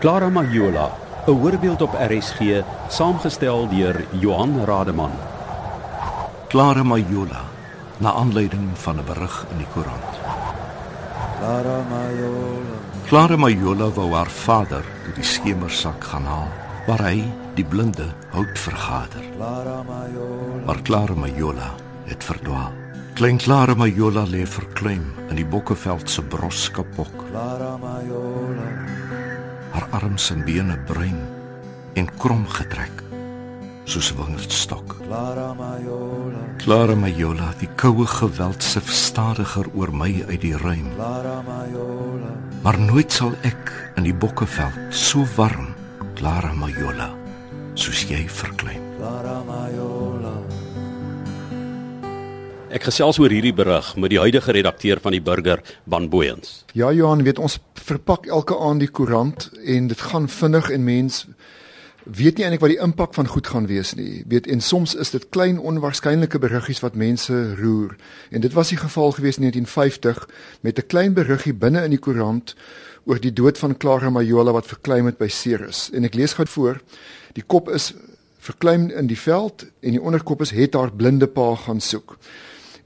[0.00, 0.96] Clara Majola,
[1.26, 5.10] 'n hoorbeeld op RSG, saamgestel deur Johan Rademan.
[6.48, 7.42] Clara Majola,
[7.98, 10.12] na aanleiding van 'n berig in die koerant.
[11.38, 12.76] Clara Majola.
[13.08, 16.48] Clara Majola wou haar vader uit die skemersak gaan haal,
[16.86, 19.24] waar hy die blinde hout vergader.
[19.36, 20.64] Clara Majola.
[20.66, 21.70] Maar Clara Majola
[22.04, 22.72] het verdwaal.
[23.14, 27.24] Klein Clara Majola lê verkleim in die Bokkeveld se broskapok.
[27.30, 28.29] Clara Majola.
[29.70, 31.20] Haar arms en bene bruin
[31.94, 33.02] en krom getrek
[33.90, 34.96] soos 'n wingerdstok.
[35.06, 36.42] Clara Majola.
[36.56, 40.88] Clara Majola, die koue geweld se stadiger oor my uit die ruim.
[40.94, 42.32] Clara Majola.
[42.62, 45.74] Maar nooit sal ek in die Bokkeveld so warm,
[46.14, 47.10] Clara Majola,
[47.74, 48.82] soos jy verkleim.
[48.98, 50.49] Clara Majola.
[52.70, 55.58] Ek gesels oor hierdie berig met die huidige redakteur van die Burger,
[55.90, 56.60] Ban Booyens.
[56.78, 61.24] Ja Johan, weet ons verpak elke aand die koerant en dit gaan vinnig en mens
[62.04, 64.22] weet nie eintlik wat die impak van goed gaan wees nie.
[64.30, 67.96] Weet en soms is dit klein onwaarskynlike beriggies wat mense roer.
[68.30, 70.28] En dit was die geval gewees in 1950
[70.62, 72.54] met 'n klein beriggie binne in die koerant
[73.04, 75.90] oor die dood van Clara Majola wat verkleim het by Ceres.
[75.92, 76.80] En ek lees gou voor.
[77.32, 77.94] Die kop is
[78.38, 82.16] verkleim in die veld en die onderkop is het haar blinde pa gaan soek.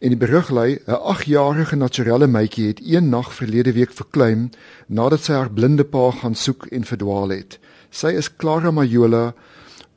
[0.04, 4.50] En die berig lei 'n 8-jarige naturelle meitjie het een nag verlede week verkleim
[4.86, 7.58] nadat sy haar blinde pa gaan soek en verdwaal het.
[7.90, 9.34] Sy is Clara Majola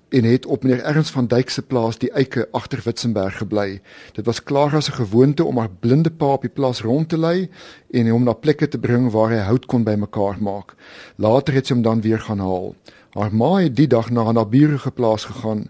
[0.10, 3.82] en het op meneer Ernst van Dyk se plaas die Eike agter Witzenberg gebly.
[4.14, 7.50] Dit was Clara se gewoonte om haar blinde pa op die plaas rond te lei
[7.92, 10.76] en hom na plekke te bring waar hy hout kon bymekaar maak.
[11.16, 12.76] Later het sy hom dan weer gaan haal.
[13.10, 15.68] Haar ma het die dag na 'n naburige plaas gegaan.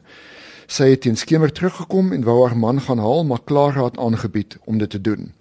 [0.68, 4.58] Sy het teen skemer teruggekom en wou haar man gaan haal, maar Clara het aangebied
[4.66, 5.32] om dit te doen.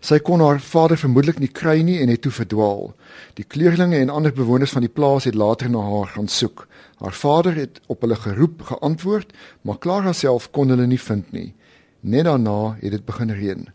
[0.00, 2.90] Sy kon haar vader vermoedelik nie kry nie en het toe verdwaal.
[3.38, 6.66] Die kleerlinge en ander bewoners van die plaas het later na haar gaan soek.
[6.98, 11.54] Haar vader het op hulle geroep geantwoord, maar Clara self kon hulle nie vind nie.
[12.00, 13.68] Net daarna het dit begin reën.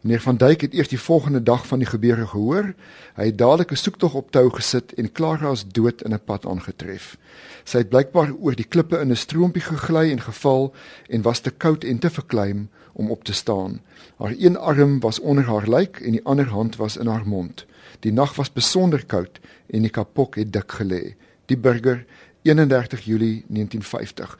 [0.00, 2.74] Meneer van Duyk het eers die volgende dag van die gebeure gehoor.
[3.14, 6.46] Hy het dadelik 'n soektog op tou gesit en Clara is dood in 'n pad
[6.46, 7.16] aangetref.
[7.64, 10.74] Sy het blykbaar oor die klippe in 'n stroompie gegly en geval
[11.08, 13.80] en was te koud en te verkleim om op te staan.
[14.16, 17.66] Haar een arm was onder haar lyk en die ander hand was in haar mond.
[18.00, 21.14] Die nag was besonder koud en die kapok het dik gelê.
[21.46, 22.04] Die burger
[22.42, 24.38] 31 Julie 1950.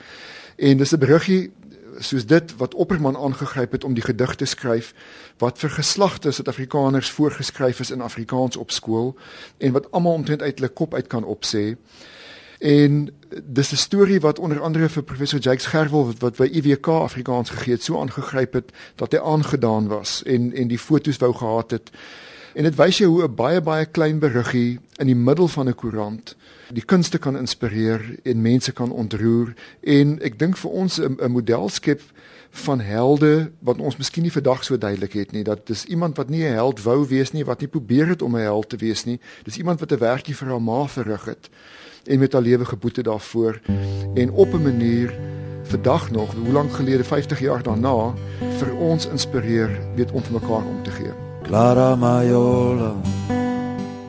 [0.56, 1.50] En dis 'n beriggie
[1.98, 4.94] soos dit wat Opperman aangegryp het om die gedig te skryf
[5.38, 9.16] wat vir geslagte Suid-Afrikaners voorgeskryf is in Afrikaans op skool
[9.58, 11.76] en wat almal omtrent uit hulle kop uit kan opsê.
[12.58, 13.14] En
[13.44, 17.50] dis 'n storie wat onder andere vir professor Jakes Gerwel wat, wat by IWK Afrikaans
[17.50, 21.70] gegee het, so aangegryp het dat hy aangedaan was en en die foto's wou gehad
[21.70, 21.90] het.
[22.54, 25.74] En dit wys jou hoe 'n baie baie klein beriggie in die middel van 'n
[25.74, 26.36] koerant
[26.72, 29.54] die kunste kan inspireer en mense kan ontroer.
[29.80, 32.02] En ek dink vir ons 'n model skep
[32.50, 36.28] van helde wat ons miskien nie vandag so duidelik het nie dat dis iemand wat
[36.28, 39.04] nie 'n held wou wees nie wat nie probeer het om 'n held te wees
[39.04, 39.20] nie.
[39.42, 41.48] Dis iemand wat 'n werkie vir haar ma verrig het
[42.06, 43.60] en met haar lewe geboete daarvoor.
[44.14, 45.14] En op 'n manier
[45.62, 48.14] vandag nog hoe lank gelede 50 jaar daarna
[48.58, 51.12] vir ons inspireer weet om vir mekaar om te gee.
[51.42, 52.96] Clara Majola.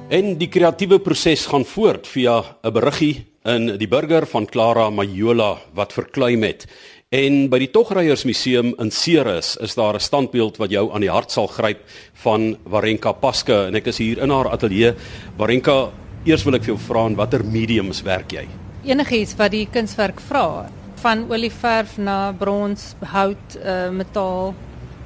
[0.09, 5.57] En die kreatiewe proses gaan voort via 'n beriggie in die burger van Clara Majola
[5.73, 6.65] wat verkleim het.
[7.09, 11.11] En by die Togryers Museum in Ceres is daar 'n standbeeld wat jou aan die
[11.11, 11.79] hart sal gryp
[12.13, 14.95] van Warenka Paske en ek is hier in haar ateljee.
[15.37, 15.91] Warenka,
[16.25, 18.47] eers wil ek vir jou vra in watter mediums werk jy?
[18.85, 24.55] Enigiets wat die kunswerk vra, van olieverf na brons, hout, uh, metaal,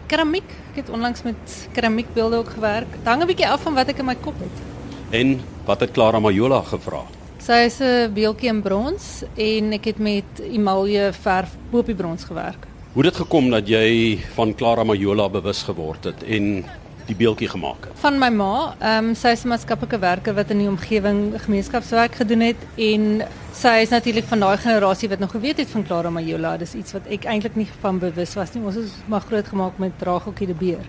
[0.07, 0.49] keramiek.
[0.71, 2.91] Ek het onlangs met keramiekbeelde ook gewerk.
[2.91, 4.72] Dit hang 'n bietjie af van wat ek in my kop het.
[5.13, 7.03] En wat het Clara Majola gevra?
[7.37, 12.23] Sy is 'n beeldjie in brons en ek het met emalje verf op die brons
[12.23, 12.65] gewerk.
[12.93, 16.65] Hoe het dit gekom dat jy van Clara Majola bewus geword het en
[17.05, 17.91] die beeldjie gemaak het?
[17.95, 22.15] Van my ma, ehm um, sy is 'n maatskaplike werker wat in die omgewing gemeenskapswerk
[22.15, 23.21] gedoen het en
[23.53, 26.57] sy is natuurlik van daai generasie wat nog geweet het van Clara Majola.
[26.57, 28.63] Dis iets wat ek eintlik nie van bewus was nie.
[28.63, 30.85] Ons is maar groot gemaak met Rageltjie de Beer.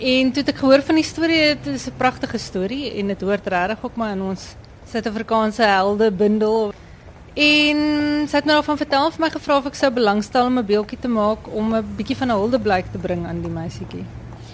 [0.00, 3.20] En toe het ek gehoor van die storie, dit is 'n pragtige storie en dit
[3.20, 4.54] hoort regtig ook maar in ons
[4.90, 6.72] Suid-Afrikaanse helde bundel.
[7.34, 7.78] En
[8.28, 10.98] sy het my daarvan vertel vir my gevra of ek sou belangstel om 'n beeldjie
[10.98, 14.04] te maak om 'n bietjie van 'n huldeblyk te bring aan die meisietjie.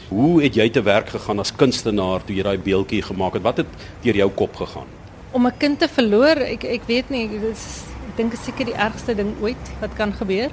[0.09, 3.43] Hoe het jy te werk gegaan as kunstenaar toe jy daai beeldjie gemaak het?
[3.43, 3.67] Wat het
[4.03, 4.87] deur jou kop gegaan?
[5.31, 8.75] Om 'n kind te verloor, ek ek weet nie, dit is ek dink seker die
[8.75, 10.51] ergste ding ooit wat kan gebeur.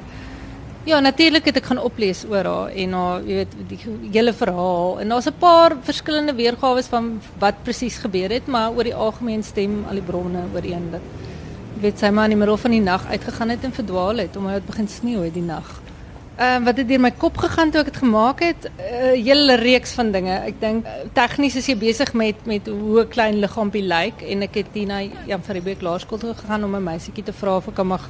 [0.84, 3.78] Ja, natuurlik het ek gaan oplees oor haar en haar, jy weet, die
[4.12, 8.84] hele verhaal en daar's 'n paar verskillende weergawe van wat presies gebeur het, maar oor
[8.84, 11.02] die algemeen stem al die bronne ooreen dat
[11.80, 14.54] weet sy maar in die middel van die nag uitgegaan het en verdwaal het omdat
[14.54, 15.82] dit begin sneeu het die nag.
[16.36, 18.68] Ehm uh, wat het deur my kop gegaan toe ek dit gemaak het?
[18.68, 20.36] 'n uh, Hele reeks van dinge.
[20.50, 24.42] Ek dink uh, tegnies is jy besig met met hoe 'n klein liggaampie lyk en
[24.42, 27.56] ek het hier na Jan van Riebeeck Laerskool toe gegaan om 'n meisietjie te vra
[27.56, 28.10] of ek hom mag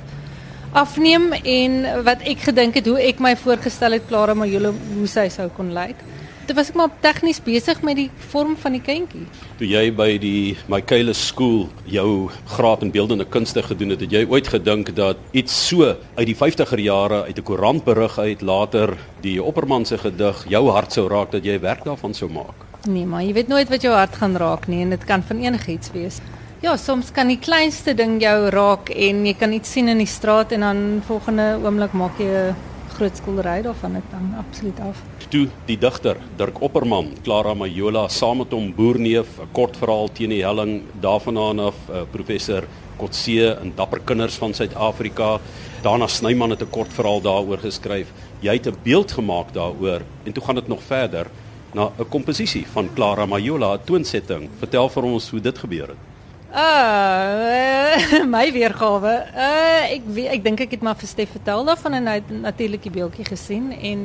[0.73, 5.27] afneem en wat ek gedink het hoe ek my voorgestel het Clara Majola hoe sy
[5.29, 5.99] sou kon lyk.
[6.43, 9.21] Toe was ek maar tegnies besig met die vorm van die kindjie.
[9.61, 14.25] Toe jy by die Michaelis skool jou graad in beeldende kunste gedoen het, het jy
[14.27, 19.39] ooit gedink dat iets so uit die 50er jare uit 'n koerantberig uit later die
[19.41, 22.67] Opperman se gedig jou hart sou raak dat jy werk daarvan sou maak?
[22.87, 25.39] Nee, maar jy weet nooit wat jou hart gaan raak nie en dit kan van
[25.39, 26.19] enigiets wees.
[26.63, 30.07] Ja, soms kan die kleinste ding jou raak en jy kan iets sien in die
[30.07, 32.55] straat en dan volgende oomblik maak jy 'n
[32.95, 33.93] groot skildery daarvan.
[33.99, 35.01] Dit hang absoluut af.
[35.29, 40.29] Toe die digter Dirk Opperman, Clara Majola saam met hom Boerneef, 'n kort verhaal teen
[40.29, 42.63] die helling, daarvandaan af uh, professor
[42.97, 45.39] Kotse en Dapper Kinders van Suid-Afrika.
[45.81, 48.07] Daarna Snyman het 'n kort verhaal daaroor geskryf.
[48.39, 51.27] Jy het 'n beeld gemaak daaroor en toe gaan dit nog verder
[51.73, 54.49] na 'n komposisie van Clara Majola, 'n toonsetting.
[54.59, 56.12] Vertel vir ons hoe dit gebeur het.
[56.53, 59.13] Ah, uh, my weergawe.
[59.33, 62.27] Uh ek weet, ek dink ek het maar vir Stef vertel daarvan en hy het
[62.29, 64.03] natuurlik die beeldjie gesien en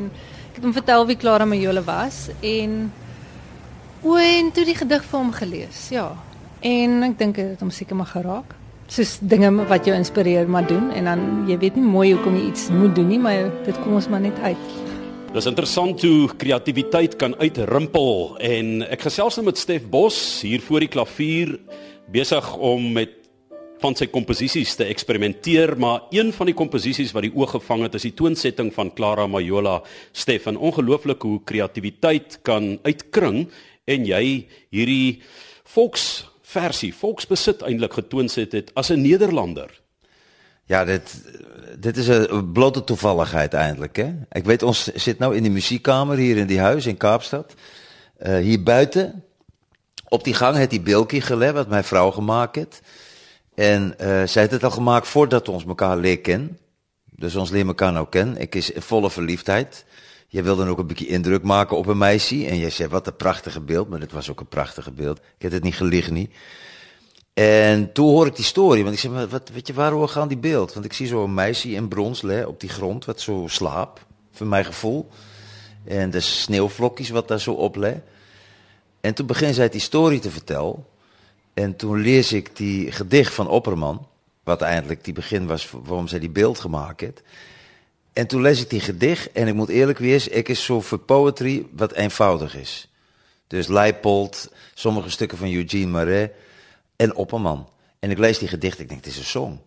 [0.48, 2.86] ek het hom vertel wie Clara Majole was en
[4.00, 5.82] o en toe die gedig vir hom gelees.
[5.92, 6.06] Ja.
[6.64, 8.54] En ek dink dit het hom seker maar geraak.
[8.88, 12.46] Soos dinge wat jou inspireer maar doen en dan jy weet nie mooi hoekom jy
[12.48, 14.72] iets moet doen nie, maar dit kom ons maar net uit.
[15.36, 20.16] Dis interessant hoe kreatiwiteit kan uitrimpel en ek gesels nou met Stef Bos
[20.48, 21.58] hier voor die klavier
[22.12, 23.18] besig om met
[23.78, 27.94] van sy komposisies te eksperimenteer, maar een van die komposisies wat die oog gevang het,
[27.94, 29.78] is die toonsetting van Clara Majola.
[30.12, 33.44] Stefan, ongelooflik hoe kreatiwiteit kan uitkring
[33.88, 34.22] en jy
[34.74, 35.20] hierdie
[35.74, 39.70] volksversie, volksbesit eintlik getoonset het as 'n Nederlander.
[40.66, 41.14] Ja, dit
[41.80, 44.14] dit is 'n blote toevalligheid eintlik, hè.
[44.30, 47.54] Ek weet ons sit nou in die musiekkamer hier in die huis in Kaapstad.
[48.18, 49.14] Uh hier buite
[50.08, 52.80] op die gang het die beeldjie gelê wat my vrou gemaak het.
[53.54, 56.58] En uh sy het dit al gemaak voordat ons mekaar leer ken.
[57.04, 58.36] Dus ons leer mekaar nou ken.
[58.38, 59.84] Ek is volle verliefdheid.
[60.28, 63.08] Jy wil dan ook 'n bietjie indruk maken op 'n meisie en jy sê wat
[63.08, 65.18] 'n pragtige beeld, maar dit was ook 'n pragtige beeld.
[65.18, 66.30] Ek het dit nie gelieg nie.
[67.34, 70.38] En toe hoor ik die story, want ik maar, wat, weet je waarover gaan die
[70.38, 70.72] beeld?
[70.72, 74.64] Want ik zie zo'n meisje in brons op die grond, wat zo slaap, voor mijn
[74.64, 75.08] gevoel.
[75.84, 77.94] En de sneeuwvlokjes wat daar zo op lê.
[79.00, 80.84] En toen begint zij die story te vertellen.
[81.54, 84.06] En toen lees ik die gedicht van Opperman,
[84.42, 87.22] wat eigenlijk die begin was waarom zij die beeld gemaakt heeft.
[88.12, 90.98] En toen lees ik die gedicht en ik moet eerlijk wezen, ik is zo voor
[90.98, 92.88] poetry wat eenvoudig is.
[93.46, 96.28] Dus Leipold, sommige stukken van Eugene Marais
[96.96, 97.68] en Opperman.
[97.98, 99.60] En ik lees die gedicht, ik denk, het is een song.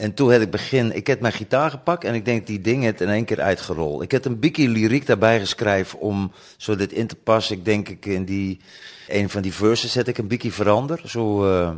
[0.00, 2.84] En toen heb ik begin, ik heb mijn gitaar gepakt en ik denk, die ding
[2.84, 4.02] het in één keer uitgerold.
[4.02, 7.56] Ik heb een beetje lyriek daarbij geschreven om zo dit in te passen.
[7.56, 8.60] Ik denk, ik in die,
[9.08, 11.02] een van die verses heb ik een beetje verander.
[11.04, 11.70] Zo, uh,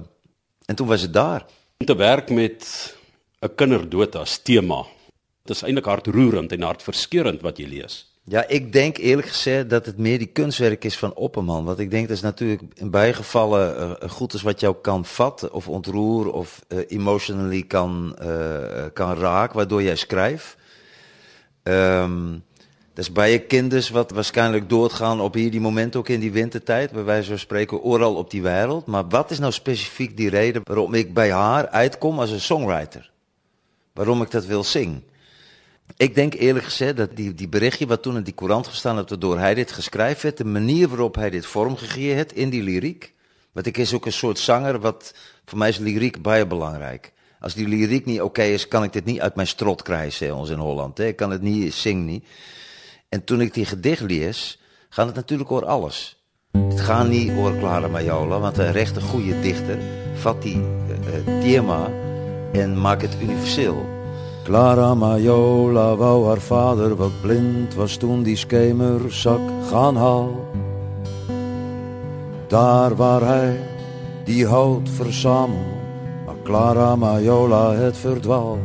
[0.65, 1.47] en toen was het daar.
[1.77, 2.97] Te werk met
[3.41, 4.85] 'n kinderdood as tema.
[5.43, 8.12] Dit is eintlik hartroerend en hartverskeurend wat jy lees.
[8.25, 11.65] Ja, ik denk eerlijk gezegd dat het meer die kunstwerk is van Opperman.
[11.65, 15.05] Want ik denk dat is natuurlijk in beide gevallen uh, goed is wat jou kan
[15.05, 20.57] vatten of ontroeren of uh, emotionally kan, uh, kan raken, waardoor jij schrijft.
[21.63, 22.45] Um,
[22.95, 26.33] dat is bij je kinders wat waarschijnlijk doorgaan op hier die moment ook in die
[26.33, 28.87] wintertijd, bij wijze van spreken, overal op die wereld.
[28.87, 33.11] Maar wat is nou specifiek die reden waarom ik bij haar uitkom als een songwriter?
[33.93, 35.05] Waarom ik dat wil zingen?
[36.03, 39.09] Ik denk eerlijk gezegd dat die, die berichtje wat toen in die courant gestaan heeft,
[39.09, 43.15] waardoor hij dit geschreven heeft, de manier waarop hij dit vormgegeven heeft in die lyriek.
[43.53, 47.13] Want ik is ook een soort zanger, wat voor mij is lyriek bij belangrijk.
[47.41, 50.51] Als die lyriek niet oké is, kan ik dit niet uit mijn strot krijgen, ons
[50.51, 50.99] in Holland.
[50.99, 51.07] Hè.
[51.07, 52.25] Ik kan het niet, zing niet.
[53.09, 56.23] En toen ik die gedicht lees, gaat het natuurlijk over alles.
[56.51, 59.79] Het gaat niet over Clara Majola, want een rechte goede dichter
[60.15, 61.91] vat die uh, thema
[62.53, 64.02] en maakt het universeel.
[64.43, 70.35] Clara Majola wou haar vader wat blind was toen die schemerzak gaan haal.
[72.49, 73.61] Daar waar hij
[74.25, 75.79] die hout verzamelt,
[76.27, 78.59] maar Clara Majola het verdwaal.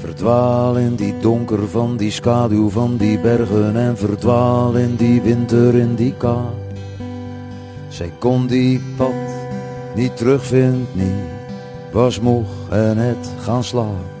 [0.00, 5.74] Verdwaal in die donker van die schaduw van die bergen en verdwaal in die winter
[5.74, 6.54] in die kou.
[7.88, 9.22] Zij kon die pad
[9.94, 11.33] niet terugvinden, niet
[11.94, 14.12] was moeg en het gaan slapen.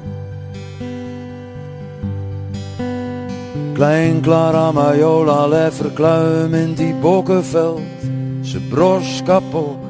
[3.72, 8.06] Klein Clara Majola lê verkluim in die bokkeveld,
[8.42, 9.82] se bros kapot.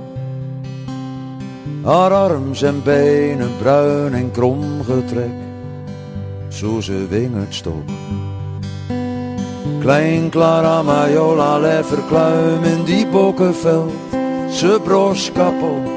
[1.84, 5.36] Haar arms en bene bruin en krom getrek,
[6.48, 7.88] soos 'n wingerdstok.
[9.80, 13.92] Klein Clara Majola lê verkluim in die bokkeveld,
[14.48, 15.93] se bros kapot.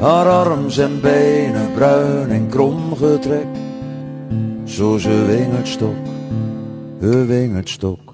[0.00, 3.52] Haar arms en bene bruin en krom getrek,
[4.64, 6.04] soos 'n wingerdstok,
[7.00, 8.04] 'n wingerdstok.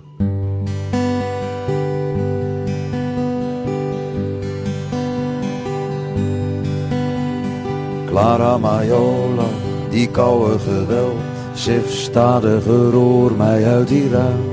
[8.08, 9.50] Clara Majola,
[9.90, 11.22] die koude geweld,
[11.54, 14.44] sif stadige roer my uit die raam.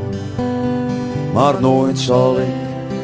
[1.33, 2.61] Maar nooit zal ik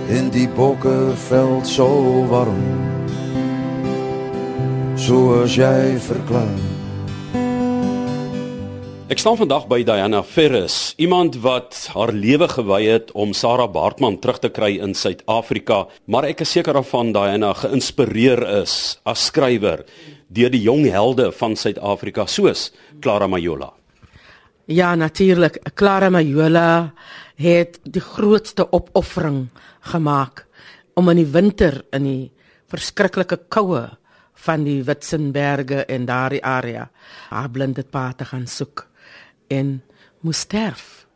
[0.07, 2.63] in die bokkenveld zo warm,
[5.09, 6.61] zoals jij verklaart.
[9.09, 14.19] Ek staan vandag by Diana Ferris, iemand wat haar lewe gewy het om Sarah Baartman
[14.21, 19.81] terug te kry in Suid-Afrika, maar ek is seker daarvan Diana geïnspireer is as skrywer
[20.29, 22.67] deur die jong helde van Suid-Afrika soos
[23.01, 23.71] Clara Majola.
[24.69, 25.57] Ja, natuurlik.
[25.73, 26.93] Clara Majola
[27.41, 29.47] het die grootste opoffering
[29.89, 30.45] gemaak
[30.93, 32.29] om in die winter in die
[32.69, 33.87] verskriklike koue
[34.45, 36.89] van die Witsenberge en daardie area
[37.29, 38.85] haar blinde pa te gaan soek
[39.47, 39.79] en
[40.21, 41.07] moes sterf.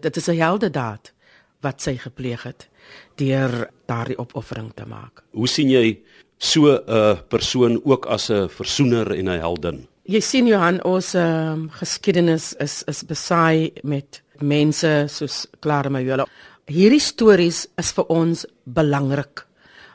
[0.00, 1.12] Dit is 'n heldedaad
[1.60, 2.68] wat sy gepleeg het
[3.14, 5.22] deur daardie opoffering te maak.
[5.32, 5.98] Hoe sien jy
[6.38, 9.86] so 'n persoon ook as 'n versoener en 'n heldin?
[10.04, 16.26] Jy sien Johan, ons um, geskiedenis is is besaai met mense soos Clara Majola.
[16.66, 19.46] Hierdie stories is vir ons belangrik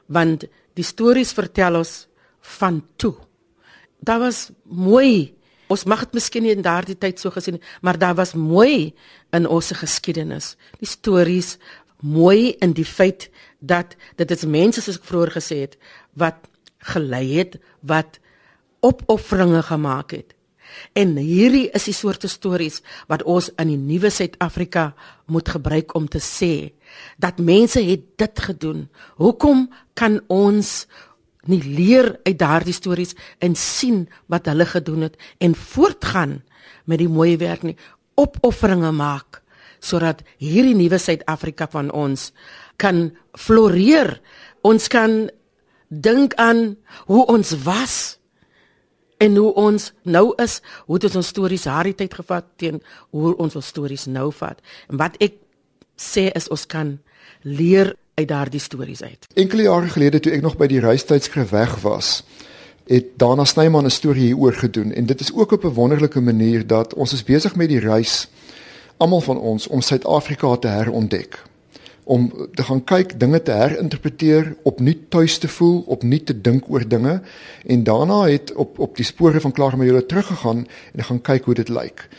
[0.08, 2.08] want die stories vertel ons
[2.42, 3.16] van toe.
[4.00, 5.36] Daar was mooi
[5.72, 8.92] Ons mag dit miskien nie in daardie tyd so gesien nie, maar daar was mooi
[9.32, 10.58] in ons geskiedenis.
[10.82, 11.56] Die stories
[12.04, 13.30] mooi in die feit
[13.60, 15.78] dat dit is mense soos ek vroeër gesê het
[16.20, 16.44] wat
[16.92, 17.56] gelei het,
[17.88, 18.20] wat
[18.84, 20.36] opofferinge gemaak het.
[20.98, 22.80] En hierdie is die soorte stories
[23.12, 24.92] wat ons in die nuwe Suid-Afrika
[25.32, 26.72] moet gebruik om te sê
[27.22, 28.88] dat mense het dit gedoen.
[29.20, 30.88] Hoekom kan ons
[31.50, 36.42] nie leer uit daardie stories en sien wat hulle gedoen het en voortgaan
[36.86, 37.78] met die mooi werk nie.
[38.20, 39.42] Opofferinge maak
[39.82, 42.30] sodat hierdie nuwe Suid-Afrika van ons
[42.82, 44.20] kan floreer.
[44.62, 45.26] Ons kan
[45.90, 46.76] dink aan
[47.10, 47.96] hoe ons was
[49.22, 50.60] en hoe ons nou is.
[50.86, 54.62] Hoe dit ons stories daardie tyd gevat teen hoe ons ons stories nou vat.
[54.90, 55.40] En wat ek
[55.98, 56.96] sê is ons kan
[57.42, 59.28] leer uit daardie stories uit.
[59.34, 62.24] Enkele jare gelede toe ek nog by die reistydskrif weg was,
[62.88, 66.68] het Dana Snyman 'n storie hieroor gedoen en dit is ook op 'n wonderlike manier
[66.68, 68.28] dat ons is besig met die reis
[68.98, 71.42] almal van ons om Suid-Afrika te herontdek.
[72.04, 76.88] Om te gaan kyk, dinge te herinterpreteer, opnuut tuis te voel, opnuut te dink oor
[76.88, 77.22] dinge.
[77.66, 81.70] En daarna het op op die spore van Mayole teruggegaan en gaan kyk hoe dit
[81.70, 82.10] lyk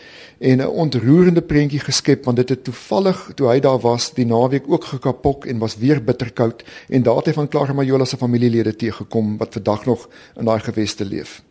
[0.43, 4.65] en 'n ontroerende prentjie geskep want dit het toevallig toe hy daar was die naweek
[4.67, 8.77] ook gekapok en was weer bitterkoud en daar het hy van Clara Majola se familielede
[8.77, 11.43] teëgekom wat vandag nog in daai geweste leef.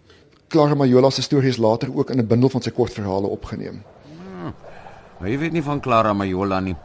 [0.48, 3.83] Clara Majola se storie is later ook in 'n bundel van sy kortverhale opgeneem.
[4.03, 4.53] Hmm,
[5.27, 6.75] jy weet nie van Clara Majola nie.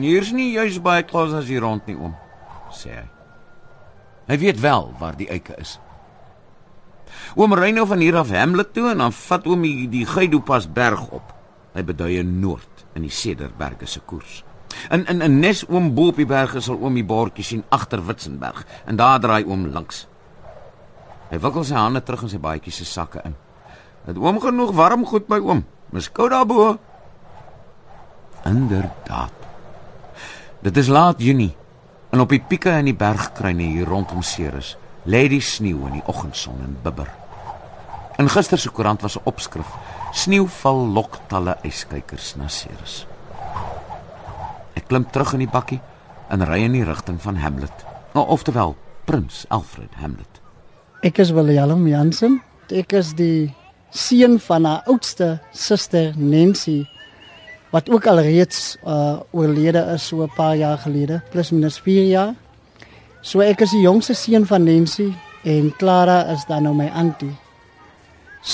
[0.00, 2.14] Hier's nie juis baie klas as hier rond nie oom,
[2.70, 3.08] sê hy.
[4.26, 5.78] Hy weet wel waar die eike is.
[7.36, 10.68] Oom ry nou van hier af Hamlet toe en dan vat oom die, die Geidopas
[10.72, 11.32] berg op.
[11.76, 14.42] Hy beduie noord in die Cederberge se koers.
[14.90, 18.06] In in 'n nes oom bo op die berge sal oom die bordjie sien agter
[18.06, 20.06] Witzenberg en daar draai oom links.
[21.30, 23.34] Hy wikkel sy hande terug in sy baadjie se sakke in.
[24.06, 25.64] Het oom genoeg warm goed by oom?
[25.90, 26.78] Miskou daarbo.
[28.44, 29.32] Inderdaad.
[30.62, 31.56] Dit is laat Junie
[32.10, 36.06] en op die pieke in die bergkruine hier rondom Ceres lê die sneeu in die
[36.06, 37.08] oggendson en bibber.
[38.18, 39.66] In gister se koerant was 'n opskrif:
[40.12, 43.06] Sneeuval lok talle yskykers na Ceres.
[44.74, 45.80] Ek klim terug in die bakkie
[46.28, 47.84] en ry in die rigting van Hamlet.
[48.14, 50.40] Nou, oftewel Prins Alfred Hamlet.
[51.02, 52.42] Ek is Willem Jansen.
[52.70, 53.54] Ek is die
[53.90, 56.86] seun van haar oudste suster Nancy
[57.70, 62.04] wat ook al reeds uh, oorlede is so 'n paar jaar gelede, plus minus 4
[62.04, 62.34] jaar.
[63.26, 65.08] So ek is die jongste seun van Nancy
[65.46, 67.32] en Clara is dan nou my auntie.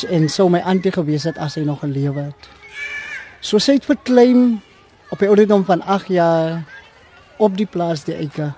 [0.08, 2.48] En so my auntie gewees het as sy nog gelewe het.
[3.44, 4.62] So sy het verklein
[5.12, 6.62] op die ouderdom van 8 jaar
[7.36, 8.52] op die plaas die Eike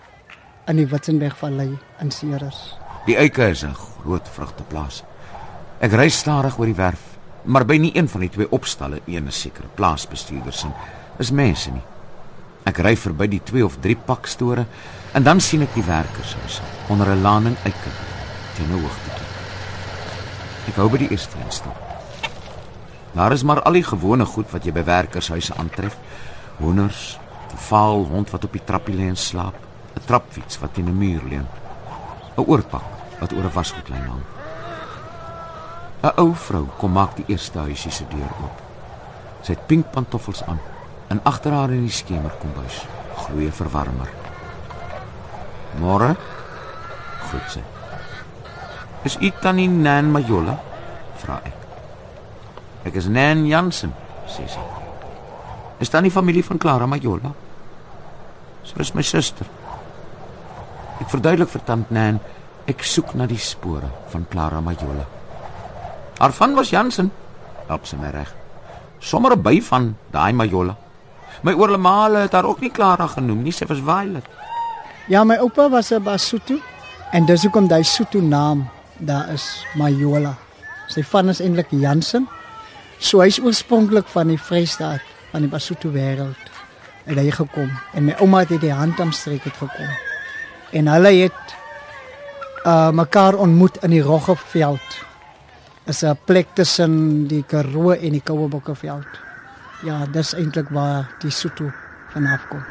[0.70, 2.76] in die Witzenberg vallei in Ceres.
[3.08, 5.02] Die Eike is 'n groot vrugteplaas.
[5.80, 9.26] Ek ry stadig oor die werf Maar by nie een van die twee opstalle, een
[9.28, 10.72] is sekere plaasbestuurders en
[11.20, 11.82] is mense nie.
[12.64, 14.64] Ek ry verby die twee of drie pakstore
[15.12, 17.90] en dan sien ek die werkershuis onder 'n laning eike
[18.56, 19.10] teen 'n hoogte.
[20.68, 21.76] Ek hou by die eerste een stil.
[23.12, 25.96] Daar is maar al die gewone goed wat jy by werkershuise aantref.
[26.58, 27.18] Hoenders,
[27.52, 29.54] 'n vaal hond wat op die trappie lê en slaap,
[29.96, 31.46] 'n trapfiets wat teen 'n muur leun,
[32.36, 32.88] 'n oorpak
[33.20, 34.24] wat oor 'n wasgoedlyn hang.
[36.02, 38.62] 'n Ou vrou kom maak die eerste huisie se deur oop.
[39.42, 40.60] Sy het pink pantoffels aan
[41.14, 42.82] en agter haar in die skemer kombuis
[43.24, 44.10] gloei 'n verwarmer.
[45.78, 46.16] Môre?
[47.30, 47.62] Goed sê.
[49.04, 50.58] Is u tannie Nan Majola?
[51.16, 51.56] vra ek.
[52.84, 53.94] Ek is Nan Jansen,
[54.26, 54.60] sê sy.
[55.78, 57.32] Is tannie familie van Clara Majola?
[58.64, 59.46] Sy is my suster.
[61.00, 62.20] Ek verduidelik vir tant Nan,
[62.66, 65.06] ek soek na die spore van Clara Majola.
[66.18, 67.10] Haar van was Jansen,
[67.68, 68.34] help sy my reg.
[69.00, 70.83] Sommige by van daai Majola.
[71.44, 74.24] My oorlemale het haar ook nie Clara genoem nie, sy was Violet.
[75.12, 76.56] Ja, my oupa was 'n Basotho
[77.12, 80.34] en dis hoekom daai Sotho naam daar is Majola.
[80.88, 82.28] Sy van is eintlik Jansen.
[82.98, 86.50] So hy's oorspronklik van die Vrystaat, van die Basotho wêreld.
[87.04, 89.90] Hy gekom en my ouma het uit die Handamstreek het gekom.
[90.72, 91.54] En hulle het
[92.64, 95.04] uh mekaar ontmoet in die Roggeveld.
[95.86, 99.33] Is 'n plek tussen die Karoo en die Kouebokkeveld.
[99.82, 101.72] Ja, dis eintlik waar die Sotho
[102.08, 102.62] vanaf kom.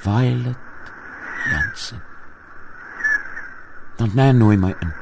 [0.00, 0.56] Violet
[1.50, 2.02] Jansen.
[3.96, 4.92] Dan nee, nooi my in.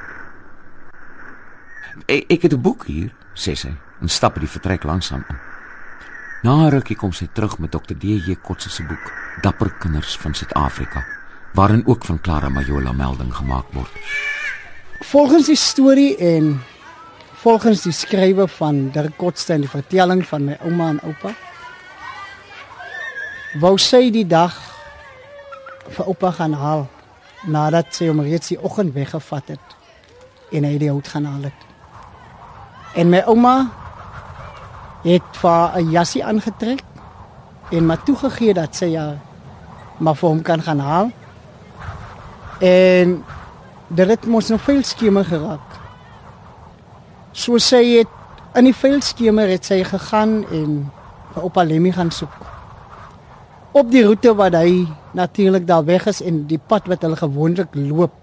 [2.07, 5.37] Ek, ek het 'n boek hier, sê sy, en stap by die vertrek langsaam in.
[6.43, 7.95] Na 'n rukkie kom sy terug met Dr.
[7.99, 8.37] D.J.
[8.43, 11.05] Kotse se boek, Dapper kinders van Suid-Afrika,
[11.53, 13.91] waarin ook van Clara Majola melding gemaak word.
[15.01, 16.63] Volgens die storie en
[17.47, 21.31] volgens die skrywe van Dirk Kotse en die vertelling van my ouma en oupa
[23.63, 24.57] wou sy die dag
[25.95, 26.83] vir oupa gaan haal
[27.47, 29.77] nadat sy hom reeds die oggend weggevat het
[30.59, 31.63] en hy die hout gaan haal het.
[32.99, 33.55] En my ouma
[35.07, 36.83] het vir haar 'n jassie aangetrek
[37.71, 39.07] en maar toegegee dat sy ja
[39.99, 41.11] maar vir hom kan gaan haal.
[42.59, 43.25] En
[43.89, 45.76] dit het mos nog veel skemer geraak.
[47.47, 48.11] So sy het
[48.59, 50.71] in die veldskemer het sy gegaan en
[51.31, 52.33] vir oupa Lemmy gaan soek
[53.77, 57.77] op die roete wat hy natuurlik daar weg is en die pad wat hulle gewoonlik
[57.79, 58.15] loop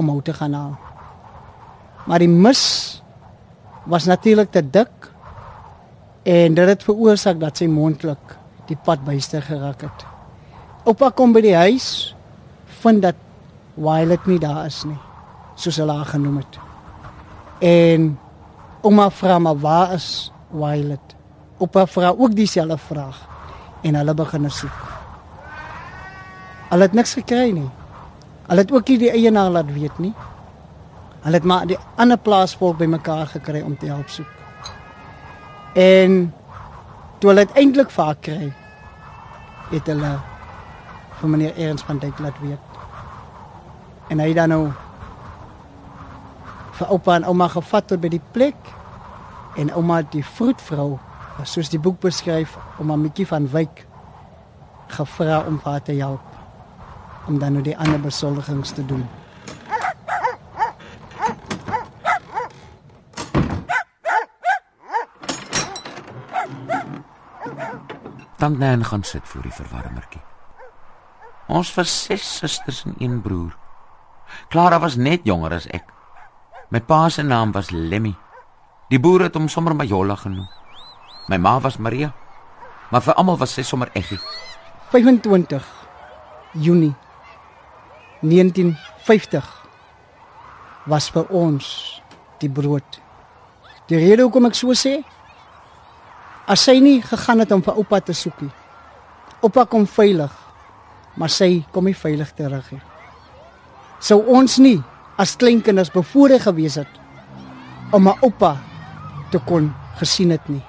[0.00, 0.72] om hout te gaan haal.
[2.08, 2.62] Maar die mis
[3.86, 5.06] was natuurlik te dik
[6.24, 8.34] en dit het veroorsaak dat sy mondelik
[8.72, 10.06] die pad byster geraak het.
[10.88, 12.16] Oupa kom by die huis
[12.80, 13.20] vind dat
[13.76, 14.98] Violet nie daar is nie,
[15.54, 16.58] soos hulle haar genoem het.
[17.62, 18.10] En
[18.82, 21.14] ouma vra maar waar is Violet?
[21.58, 23.28] Oupa vra ook dieselfde vraag
[23.82, 24.80] en hulle begin soek.
[26.70, 27.68] Hulle het niks gekry nie.
[28.46, 30.14] Hulle het ook nie die eienaar laat weet nie.
[31.20, 34.26] Hulle het maar die ander plaasvolk bymekaar gekry om te help soek.
[35.74, 36.32] En
[37.18, 38.52] toe hulle uiteindelik vir haar kry,
[39.70, 40.12] het hulle
[41.20, 42.80] vir meneer Ernst van Dijk laat weet.
[44.08, 44.62] En hy dan nou
[46.88, 48.56] oupa en ouma gevat tot by die plek
[49.56, 50.98] en ouma die vroedvrou
[51.44, 53.86] soos die boek beskryf om 'n bietjie van wyk
[54.86, 56.20] gevra om haar te help
[57.26, 59.08] om dan nou die ander besoldigings te doen.
[68.38, 70.22] Dan Nan gaan sit voor die verwarmertjie.
[71.46, 73.56] Ons was ses susters en een broer.
[74.48, 75.84] Clara was net jonger as ek.
[76.70, 78.14] My pa se naam was Lemmy.
[78.90, 80.46] Die boere het hom sommer Majola genoem.
[81.26, 82.12] My ma was Maria.
[82.90, 84.18] Maar vir almal was sy sommer Eggie.
[84.90, 85.66] 25
[86.52, 86.94] Junie
[88.20, 89.48] 1950
[90.86, 91.66] was vir ons
[92.38, 93.00] die brood.
[93.90, 95.00] Die rede hoekom ek so sê,
[96.46, 98.52] as sy nie gegaan het om vir oupa te soek nie.
[99.42, 100.30] Oupa kom veilig,
[101.18, 102.82] maar sy kom nie veilig terug nie.
[103.98, 104.78] Sou ons nie
[105.20, 107.00] as kleinkinders bevoorreg gewees het
[107.92, 108.56] om 'n oupa
[109.30, 110.64] te kon gesien het nie.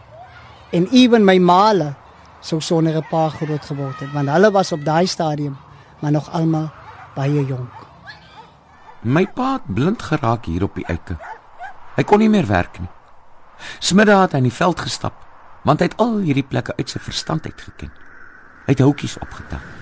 [0.72, 1.94] En ewen my maale
[2.40, 5.58] sou sonder 'n pa groot geword het, want hulle was op daai stadium
[6.00, 6.72] maar nog almal
[7.16, 7.72] baie jonk.
[9.02, 11.18] My pa het blind geraak hier op die eike.
[11.96, 12.90] Hy kon nie meer werk nie.
[13.80, 15.14] Smiddag het hy in die veld gestap,
[15.64, 17.92] want hy het al hierdie plekke uit sy verstand uit geken.
[18.66, 19.81] Hy het houtjies opgetel.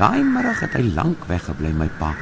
[0.00, 2.14] Daai middag het hy lank weggebly my pa.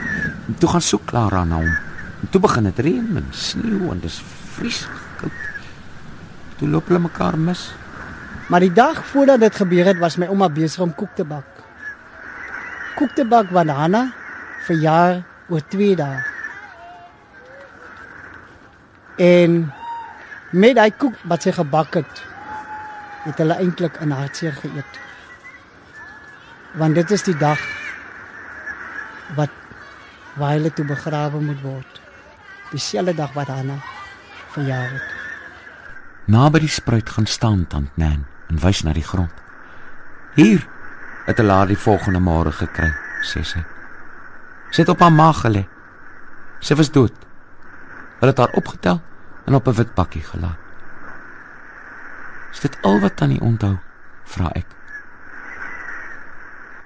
[0.51, 1.77] En toe gaan soek Clara na hom.
[2.25, 4.17] En toe begin dit reën en sneeu en dis
[4.57, 5.45] vreeslik koud.
[6.59, 7.69] Toe loop hulle mekaar mis.
[8.51, 11.47] Maar die dag voordat dit gebeur het, was my ouma besig om koek te bak.
[12.99, 14.09] Koek te bak wat Hanna
[14.67, 16.23] verjaar oor 2 dae.
[19.23, 19.61] En
[20.51, 22.25] met daai koek wat sy gebak het,
[23.29, 25.07] het hulle eintlik in hartseer geëet.
[26.77, 27.61] Want dit is die dag
[29.37, 29.51] wat
[30.37, 32.01] waar hulle toe begrawe moet word.
[32.71, 33.79] Dieselfde dag wat Hanna
[34.53, 35.15] verjaar het.
[36.29, 39.33] Naby die spruit gaan staan tant Nan en wys na die grond.
[40.37, 40.67] Hier
[41.27, 42.89] het hulle haar die volgende môre gekry,
[43.25, 43.65] sê sy.
[44.71, 45.65] Sy het op haar maag gelê.
[46.61, 47.15] Sy was dood.
[48.21, 49.01] Hulle het haar opgetel
[49.47, 50.61] en op 'n wit bakkie gelaat.
[52.53, 53.79] Is dit al wat tannie onthou?
[54.25, 54.78] vra ek.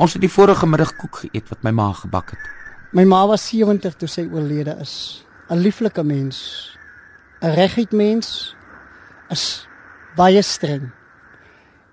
[0.02, 2.46] Ons het die vorige middag koek geëet wat my ma gebak het.
[2.90, 5.22] My ma was 70 toe sy oorlede is.
[5.48, 6.38] 'n Lieflike mens.
[7.40, 8.56] 'n Reguit mens.
[9.30, 9.68] Is
[10.16, 10.90] baie streng.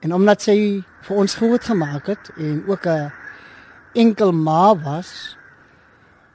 [0.02, 3.12] En omdat sy vir ons groot gemaak het en ook 'n
[3.94, 5.38] enkel ma was,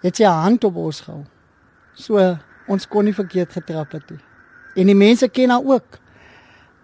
[0.00, 1.24] het sy hand op ons gehou.
[1.94, 4.20] So ons kon nie verkeerd getrap het nie.
[4.76, 5.98] En die mense ken haar ook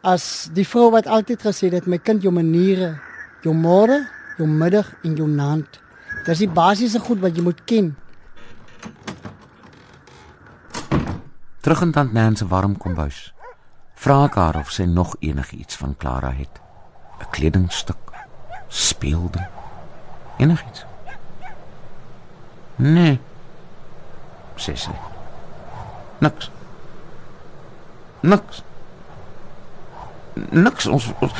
[0.02, 2.98] as die vrou wat altyd gesê het my kind jou maniere,
[3.42, 5.80] jou môre, jou middag en jou aand.
[6.26, 7.92] Dis die basiese goed wat jy moet ken.
[11.60, 13.30] Terug in tant Nan se warm kombuis.
[14.00, 16.60] Vra haar of sy nog enigiets van Clara het.
[17.20, 18.12] 'n Kledingstuk,
[18.68, 19.48] speelde,
[20.38, 20.84] enigiets.
[22.76, 23.20] Nee.
[24.56, 24.94] Sê sy.
[26.18, 26.50] Niks.
[28.20, 28.62] Niks.
[30.50, 31.32] Niks ons ons,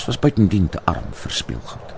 [0.00, 1.90] ons was buitendien te arm vir speelgoed.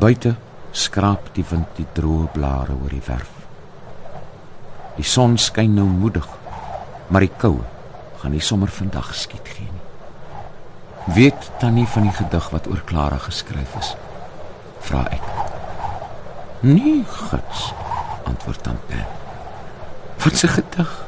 [0.00, 0.30] Buite
[0.72, 3.34] skraap die wind die droë blare oor die werf.
[4.96, 6.24] Die son skyn nou moedig,
[7.12, 7.66] maar die koue
[8.22, 9.84] gaan nie sommer vandag skiet gee nie.
[11.18, 13.92] Weet tannie van die gedig wat oor Clara geskryf is?
[14.88, 15.28] Vra ek.
[16.64, 17.68] Nee, gits,
[18.24, 19.04] antwoord tante.
[20.24, 21.07] Wat 'n gedig?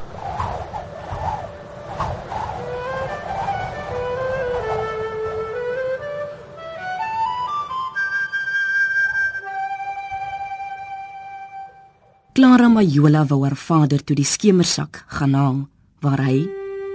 [12.33, 15.57] Clara Majola wou haar vader toe die skemersak gaan haal
[15.99, 16.45] waar hy,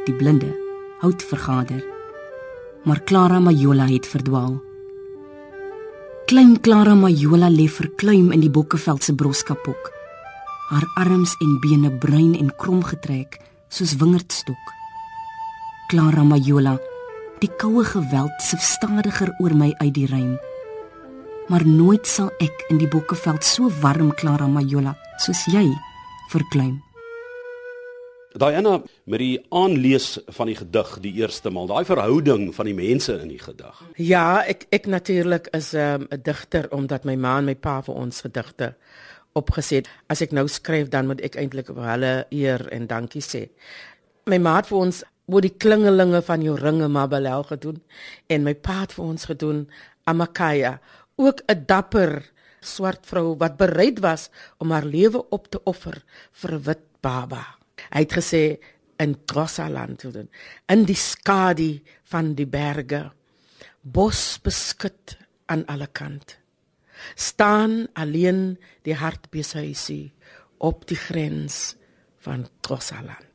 [0.07, 0.49] die blinde,
[1.03, 1.83] hout vergader.
[2.88, 4.57] Maar Clara Majola het verdwaal.
[6.25, 9.92] Klein Clara Majola lê verkleim in die Bokkeveld se broskapok.
[10.70, 13.37] Haar arms en bene bruin en krom getrek
[13.68, 14.75] soos wingerdstok.
[15.92, 16.79] Clara Majola,
[17.44, 20.38] die koue geweld sif stadiger oor my uit die ruim.
[21.46, 25.68] Maar nooit sal ek in die Bokkeveld so warm Clara Majola soos jy
[26.32, 26.80] verkleim.
[28.35, 33.14] Diana met die aanlees van die gedig die eerste maal, daai verhouding van die mense
[33.22, 33.78] in die gedig.
[33.94, 37.94] Ja, ek ek natuurlik is 'n um, digter omdat my ma en my pa vir
[37.94, 38.74] ons gedigte
[39.32, 39.88] opgeset.
[40.09, 43.48] As ek nou skryf dan moet ek eintlik vir hulle eer en dankie sê.
[44.26, 47.82] My ma het vir ons word die klingelinge van jou ringe Mabelel gedoen
[48.26, 49.68] en my pa het vir ons gedoen
[50.04, 50.78] Amakaya,
[51.16, 56.02] ook 'n dapper swart vrou wat bereid was om haar lewe op te offer
[56.33, 57.44] vir 'n wit baba.
[57.90, 58.59] Hy het gesê
[58.98, 60.31] in Grossaland toe doen
[60.68, 63.12] in die skadu van die berge
[63.83, 66.38] bos beskut aan alle kant.
[67.14, 70.12] Staan alleen die hartbeeshuisie
[70.59, 71.76] op die grens
[72.18, 73.26] van Grossaland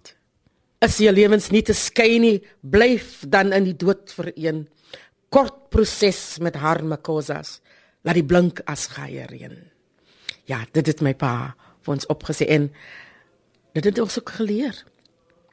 [0.82, 4.66] as jy lewens nie te skei nie blyf dan in die dood vereen.
[5.32, 7.60] Kort proses met harme kosas
[8.06, 9.58] laat die blink as geiereen.
[10.50, 11.54] Ja, dit het my pa
[11.86, 12.70] vir ons opgesê en
[13.78, 14.76] dit het ons ook geleer.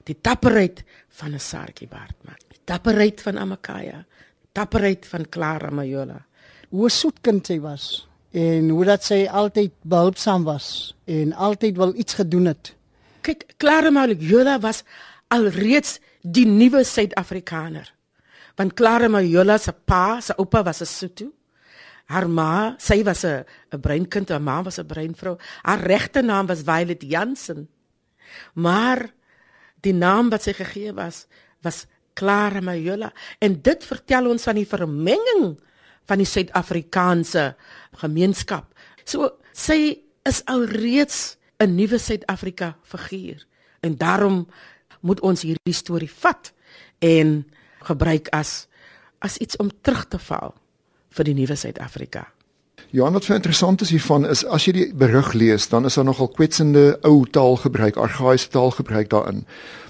[0.09, 0.83] Die dapperheid
[1.20, 2.40] van 'n Sarkie Bartman.
[2.48, 4.04] Die dapperheid van Amakaya.
[4.52, 6.26] Dapperheid van Clara Majola.
[6.70, 11.94] Hoe soet kind sy was en hoe dat sy altyd behulpsaam was en altyd wel
[11.94, 12.74] iets gedoen het.
[13.20, 14.85] Kyk, Clara Majola was
[15.28, 17.97] alreeds die nuwe Suid-Afrikaner.
[18.58, 21.38] Want Clara Majola se pa, se oupa was 'n Sotho
[22.08, 25.36] haar ma, sy was 'n 'n breinkind, haar ma was 'n breinvrou.
[25.62, 27.68] Haar regte naam was Violet Jansen.
[28.54, 29.12] Maar
[29.80, 31.26] die naam wat sy gegee was,
[31.62, 35.60] was Clara Majola en dit vertel ons van die vermenging
[36.06, 37.56] van die Suid-Afrikaanse
[37.92, 38.74] gemeenskap.
[39.04, 43.46] So sy is alreeds 'n nuwe Suid-Afrika figuur
[43.80, 44.48] en daarom
[45.00, 46.52] moet ons hierdie storie vat
[46.98, 47.44] en
[47.88, 48.66] gebruik as
[49.18, 50.55] as iets om terug te val
[51.16, 52.29] vir die nuwe Suid-Afrika.
[52.94, 56.07] Ja, wat vir interessant is hiervan is as jy die berig lees, dan is daar
[56.09, 59.42] nogal kwetsende ou taalgebruik, argaïese taalgebruik daarin.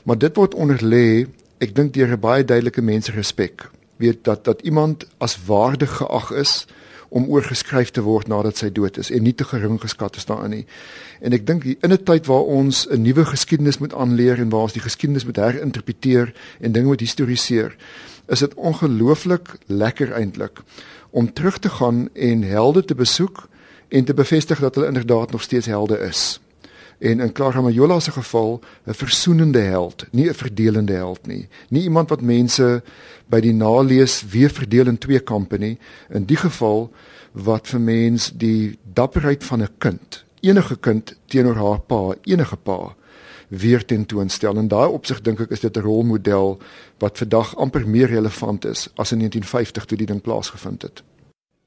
[0.03, 1.29] Maar dit word onderlê,
[1.63, 3.69] ek dink deur 'n baie duidelike menserespek.
[3.99, 6.67] Weet dat dat iemand as waardig geag is
[7.09, 10.51] om oorgeskryf te word nadat sy dood is en nie te gering geskat is daarin
[10.51, 10.65] nie.
[11.21, 14.69] En ek dink in 'n tyd waar ons 'n nuwe geskiedenis moet aanleer en waar
[14.69, 17.77] ons die geskiedenis moet herinterpreteer en dinge moet historiseer,
[18.29, 20.61] is dit ongelooflik lekker eintlik
[21.11, 23.49] om terug te gaan en helde te besoek
[23.89, 26.41] en te bevestig dat hulle inderdaad nog steeds helde is
[26.99, 31.49] en in Clara Majola se geval 'n versoenende held, nie 'n verdelende held nie.
[31.69, 32.83] Nie iemand wat mense
[33.27, 35.79] by die nalees weer verdeel in twee kampe nie.
[36.09, 36.91] In die geval
[37.33, 42.97] wat vir mens die dapperheid van 'n kind, enige kind teenoor haar pa, enige pa
[43.49, 44.57] weer tentoonstel.
[44.57, 46.59] En daai opsig dink ek is dit 'n rolmodel
[46.99, 51.03] wat vandag amper meer relevant is as in 1950 toe die ding plaasgevind het.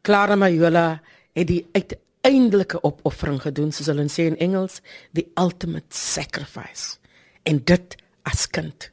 [0.01, 1.01] Clara Majola
[1.33, 4.81] het die uit eindelike opoffering gedoen soos hulle sê in Engels
[5.17, 6.97] the ultimate sacrifice
[7.43, 7.97] en dit
[8.29, 8.89] as kind.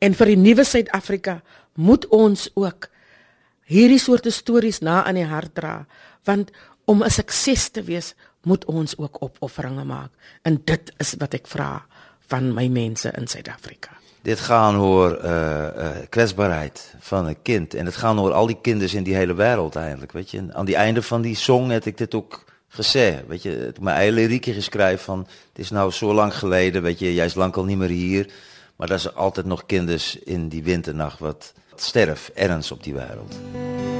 [0.00, 1.40] En vir die nuwe Suid-Afrika
[1.80, 2.90] moet ons ook
[3.66, 5.86] hierdie soorte stories na aan die hart dra
[6.28, 6.52] want
[6.86, 11.46] om 'n sukses te wees moet ons ook opofferinge maak en dit is wat ek
[11.46, 11.86] vra
[12.28, 14.05] van my mense in Suid-Afrika.
[14.26, 17.74] Dit gaan oor uh uh kwetsbaarheid van 'n kind.
[17.74, 20.38] En dit gaan oor al die kinders in die hele wêreld eintlik, weet je.
[20.38, 23.80] En aan die einde van die song het ek dit ook gesê, weet je, het
[23.80, 27.64] my eie lirieke geskryf van dit is nou so lank gelede, weet je, jy's lankal
[27.64, 28.26] nie meer hier,
[28.76, 33.38] maar daar's altyd nog kinders in die winternag wat sterf erns op die wêreld.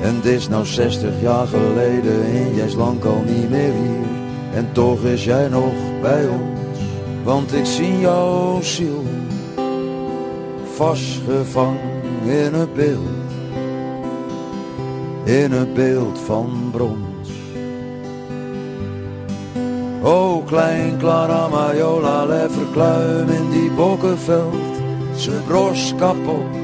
[0.02, 4.06] En dit is nou 60 jaar gelede en jy's lankal nie meer hier.
[4.54, 6.80] En tog is jy nog by ons,
[7.24, 9.04] want ek sien jou siel
[10.76, 11.78] vastgevang
[12.24, 13.30] in een beeld,
[15.24, 17.30] in een beeld van brons.
[20.02, 24.74] O klein Clara Majola, le verkluim in die bokkenveld,
[25.16, 26.54] ze bros kapot.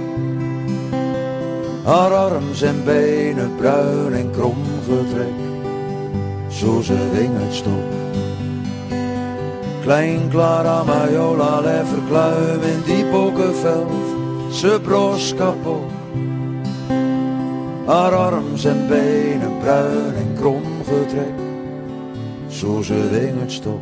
[1.84, 5.38] Haar arms en benen bruin en krom getrek,
[6.50, 8.01] zo ze wingerd stop.
[9.82, 13.90] Klein Clara Majola, le verkluim in die bokkenveld,
[14.54, 15.90] ze bros kapot.
[17.86, 21.34] Haar arms en benen bruin en krom getrek,
[22.48, 23.80] zo ze wingerd stop.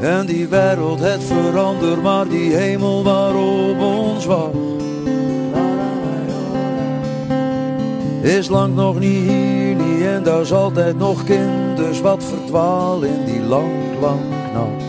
[0.00, 4.54] En die wereld het veranderd, maar die hemel waarop ons wacht.
[8.22, 11.24] Is lang nog niet hier, niet en daar is altijd nog
[11.82, 14.20] kinders wat verdwaal in die lang, lang
[14.54, 14.84] nacht.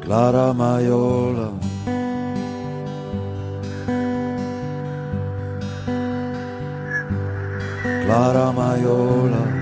[0.00, 1.50] Clara Majola.
[8.04, 9.57] Clara Majola.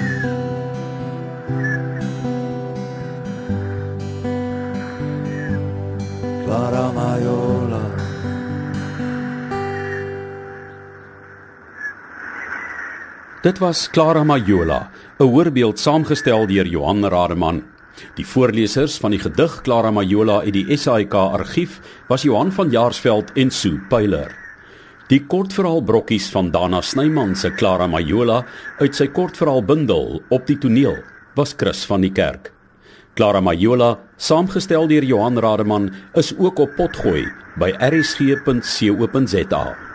[13.47, 17.63] Dit was Clara Majola, 'n hoorbeeld saamgestel deur Johan Rademan.
[18.15, 23.33] Die voorlesers van die gedig Clara Majola uit die SAIK argief was Johan van Jaarsveld
[23.33, 24.35] en Sue Pyler.
[25.09, 28.45] Die kortverhaal brokkies van Dana Snyman se Clara Majola
[28.79, 30.97] uit sy kortverhaalbundel Op die toneel
[31.37, 32.53] was Chris van die Kerk.
[33.15, 39.86] Clara Majola, saamgestel deur Johan Rademan, is ook op potgooi by rsg.co.za.